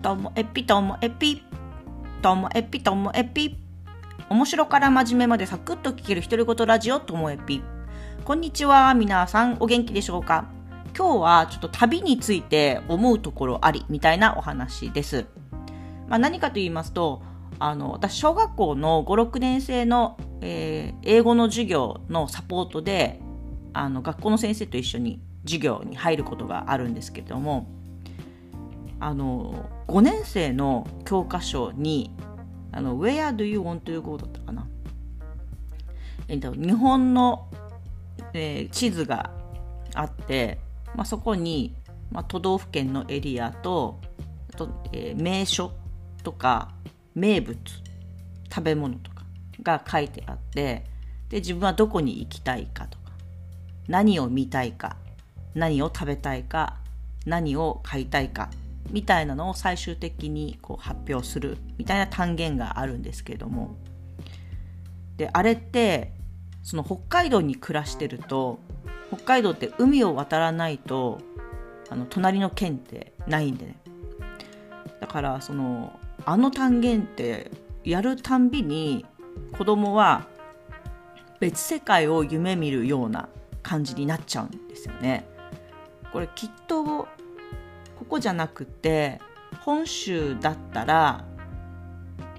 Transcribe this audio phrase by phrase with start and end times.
[0.00, 1.42] ともえぴともえぴ
[2.22, 3.58] ともえぴともえぴ
[4.30, 7.62] 面白から真面目までサクッと聞ける独り言ラジオともえぴ
[8.24, 8.94] こんにちは。
[8.94, 10.46] 皆さんお元気でしょうか？
[10.96, 15.26] 今日はちょっと旅について思うところありみたいなお話です、
[16.08, 17.22] まあ、何かと言いますと
[17.58, 23.20] あの私小学校の56年生の、えー、英語の授業のサポートで
[23.74, 27.79] あの学校の先生と一緒に授業に入ることがあるんですけれども
[29.00, 32.14] あの5年生の教科書に
[32.70, 34.68] あの Where do you want to go だったかな、
[36.28, 37.48] えっと、日本の、
[38.34, 39.30] えー、地図が
[39.94, 40.58] あって、
[40.94, 41.74] まあ、そこに、
[42.12, 43.98] まあ、都道府県のエリアと
[44.56, 45.72] と、えー、名所
[46.22, 46.70] とか
[47.14, 47.58] 名物
[48.52, 49.24] 食べ物とか
[49.62, 50.84] が書いてあって
[51.30, 53.12] で自分はどこに行きたいかとか
[53.88, 54.96] 何を見たいか
[55.54, 56.76] 何を食べたいか
[57.26, 58.50] 何を買いたいか
[58.90, 63.76] みたいなのを最終的にこう発表するみたいな単元があるんですけれども
[65.16, 66.12] であれって
[66.62, 68.58] その北海道に暮らしてると
[69.12, 71.18] 北海道って海を渡らないと
[71.88, 73.76] あの隣の県ってないんでね
[75.00, 77.50] だからそのあの単元って
[77.84, 79.06] やるたんびに
[79.56, 80.26] 子供は
[81.40, 83.28] 別世界を夢見るような
[83.62, 85.26] 感じになっちゃうんですよね。
[86.12, 87.08] これきっと
[88.10, 89.20] こじゃなくて
[89.60, 91.24] 本州だったら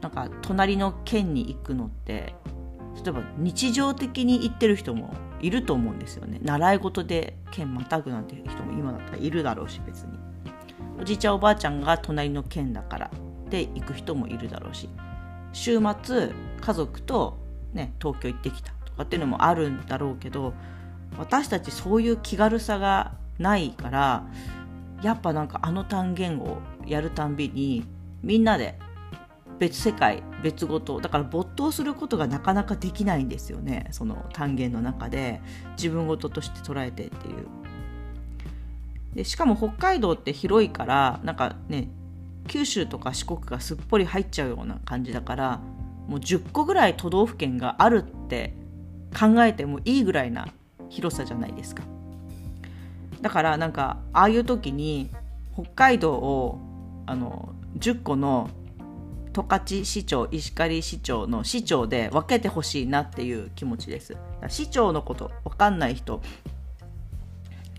[0.00, 2.34] なんか隣の県に行くのって
[3.02, 6.38] 例えば日常的に行ってる人もいると思うんですよね。
[6.42, 10.18] 習い事で県またぐなんて人も今だったらいるだろうし別に。
[11.00, 13.10] おじいちゃんおばあちゃんが隣の県だから
[13.48, 14.88] で行く人もいるだろうし。
[15.52, 17.38] 週末家族と、
[17.72, 20.54] ね、東京行ってきたとかっていうのもあるんだろうけど
[21.18, 24.26] 私たちそういう気軽さがないから
[25.02, 27.84] やっぱなんかあの単元をやるたんびに
[28.22, 28.78] みんなで
[29.58, 35.40] 別世界別ごとだから没頭することがなかなかできないんですよねその単元の中で
[35.76, 37.46] 自分ごととして捉えてっていう
[39.14, 41.88] でしかも北海道って広いからなんかね
[42.48, 45.60] 九州とか四国がすっぽり入っちゃうような感じだから
[46.08, 48.54] もう10個ぐらい都道府県があるって
[49.18, 50.48] 考えてもいいぐらいな
[50.88, 51.84] 広さじゃないですか。
[53.22, 55.10] だからなんかああいう時に
[55.52, 56.58] 北海道を
[57.06, 58.50] あの10個の
[59.32, 64.16] 十勝市長石狩市長の市長で分けてほしいなっていう気持ちです。
[64.48, 66.20] 市長のこと分かんない人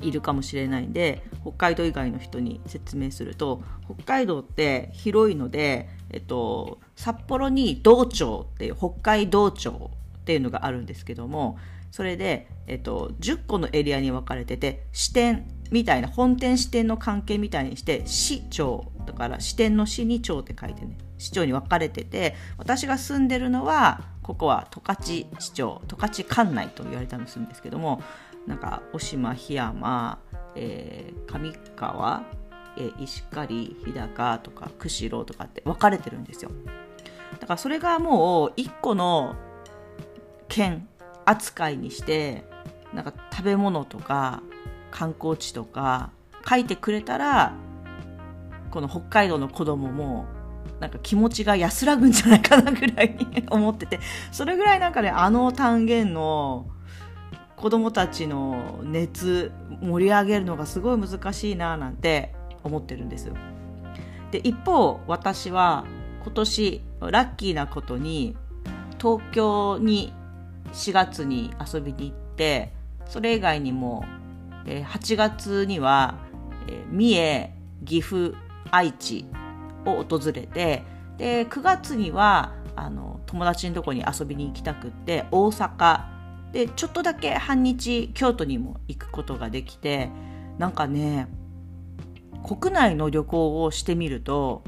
[0.00, 9.90] いるかもしれないんで北海道以外の人に説明すると北海道って広いので、えっと、札幌に道庁っていう北海道庁
[10.30, 11.58] っていうのがあるんですけども
[11.90, 28.00] それで、えっと、10個のエリアに分かれてて支店みたいな本店支店の関係みたいにして市長だから支店の市に町って書いてね市長に分かれてて私が住んでるのはここは十勝市長十勝管内と言われたりするんですけども
[28.46, 30.20] なんか渡島檜山、
[30.54, 32.22] えー、上川、
[32.76, 36.52] えー、石狩日高とか釧路とかって分かれてるんですよ。
[37.40, 39.34] だからそれがもう1個の
[40.50, 40.86] 県
[41.24, 42.44] 扱いにして
[42.92, 44.42] なんか食べ物とか
[44.90, 46.10] 観光地とか
[46.46, 47.54] 書いてくれたら
[48.70, 50.26] この北海道の子供も
[50.80, 54.00] なんか気持ちが安らぐんじゃないかなぐらいに 思ってて
[54.32, 56.66] それぐらいなんかねあの単元の
[57.56, 62.34] 子供たちの熱盛り上げるのがすごい難しいななんて
[62.64, 63.34] 思ってるんですよ。
[64.30, 65.84] で一方私は
[66.22, 68.36] 今年ラッキーなことに
[68.98, 70.12] 東京に
[70.72, 72.72] 4月に遊びに行って
[73.06, 74.04] それ以外にも、
[74.66, 76.18] え、8月には、
[76.68, 77.50] え、三重
[77.84, 78.36] 岐阜
[78.70, 79.26] 愛知
[79.84, 80.84] を訪れて
[81.18, 86.20] で9月にはあの友達のとこに遊びに行きたくって大阪。
[86.52, 90.10] でちょっとだけ半日京都にも行くことができて
[90.58, 91.28] なんかね
[92.44, 94.64] 国内の旅行をしてみると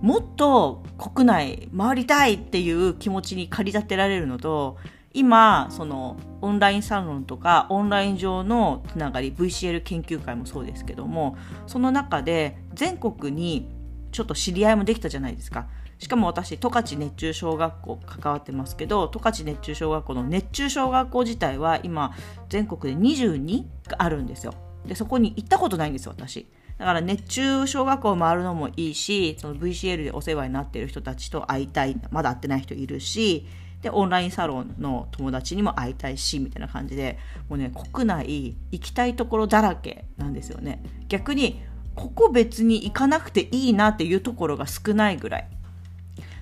[0.00, 4.78] もっと国内回りたいっていう気持ちに駆り立てられるのと
[5.16, 13.66] 今そのオンラインサロンとかオンライン上のつながり VCL 研究会もそうですけどもその中で全国に
[14.12, 15.68] ちょっと知り合いもできたじゃないですか。
[15.98, 22.14] しかも私十勝熱中小学校関わってますけど十勝熱中小学校の熱中小学校自体は今
[22.50, 24.52] 全国で22があるんですよ。
[24.84, 26.46] でそこに行ったことないんですよ私。
[26.76, 33.46] だから熱中小学校を回るのもいいしその VCL でお世話になっている人たちと会いたいまだ会ってない人いるし
[33.82, 37.18] でオンラインサロンの友達にも会いたいしみたいな感じで
[37.48, 40.82] もうね国内行きたいところだらけなんですよね。
[41.08, 41.62] 逆に
[41.94, 45.48] ここ別に行かなくていいなっていうところが少ないぐらい。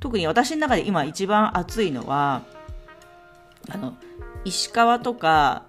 [0.00, 2.42] 特に私の中で今一番暑いのは
[3.68, 3.94] あの
[4.44, 5.64] 石川とか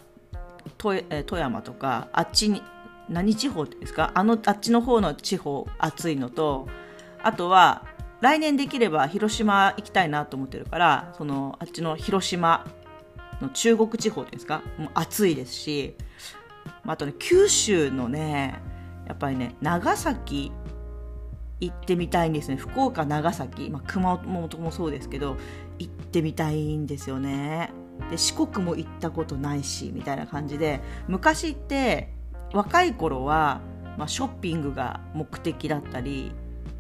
[0.78, 2.62] 富山とかあっちに
[3.10, 4.12] 何地方ですか？
[4.14, 6.68] あのあっちの方の地方暑いのと
[7.24, 7.87] あとは
[8.22, 12.66] 来年できれば広島行きたいなと思ってるからそのあっちの広島
[13.42, 15.96] の中国地方ですかもう暑いですし
[16.86, 18.60] あとね九州のね
[19.08, 20.52] やっぱりね長崎
[21.60, 22.56] 行ってみたいんですね。
[22.56, 25.38] 福岡長崎、まあ、熊本もそうですけど
[25.80, 27.72] 行ってみたいんですよね。
[28.12, 32.14] で四国も行ったことないしみたいな感じで昔って
[32.54, 33.62] 若い頃は、
[33.98, 36.32] まあ、ショッピングが目的だったり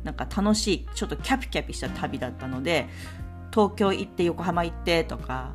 [0.03, 2.87] なんか楽しいちょっとキャピキャピした旅だったので
[3.51, 5.53] 東京行って横浜行ってとか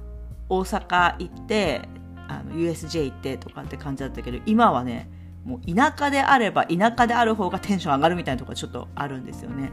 [0.49, 1.89] 大阪行って
[2.29, 5.09] あの USJ 行ってとかって感じだったけど今はね
[5.45, 9.73] もう田舎であれば田舎である方がテンション上がるみたいなところちょっとあるんですよね。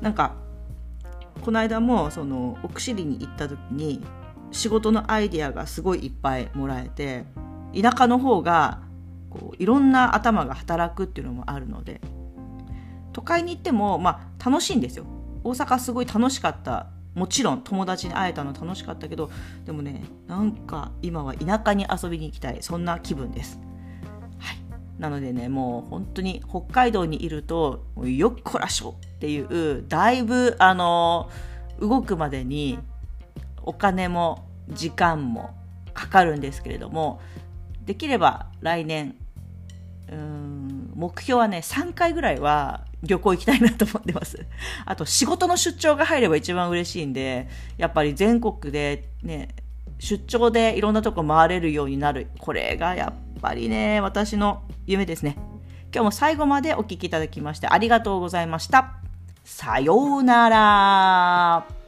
[0.00, 0.34] なんか
[1.42, 4.00] この間もその奥尻に行った時に
[4.50, 7.24] 仕事のアイディアがすごいいっぱいもらえて
[7.80, 8.80] 田舎の方が
[9.30, 12.00] こういろんな頭が働くっていうのもあるので
[13.14, 15.06] 都会に行っても、まあ、楽しいんですよ。
[15.44, 16.88] 大阪すごい楽しかった。
[17.14, 19.30] もちろん友達に会えたの楽しかったけど
[19.64, 22.58] でもねなんか今は田舎に遊びに行きたい。
[22.60, 23.60] そんな気分です。
[24.38, 24.58] はい。
[24.98, 28.96] なのでねもう本当に北海道にいるとよっこらしょ。
[29.16, 31.30] っていうだいぶあの
[31.80, 32.78] 動くまでに
[33.62, 35.54] お金も時間も
[35.94, 37.20] かかるんですけれども
[37.86, 39.14] できれば来年
[40.10, 44.44] うん目標はね3回ぐらいは旅行行きたいなと思ってます。
[44.84, 49.48] あと仕事の出張が入れば一番嬉しいんで、やっぱり全国でね、
[49.98, 52.28] 出張でいろんなとこ回れるようになる。
[52.38, 55.36] これがやっぱりね、私の夢ですね。
[55.94, 58.94] 今日も最後までお聴きいただきましてありがとうございました。
[59.44, 61.83] さようなら。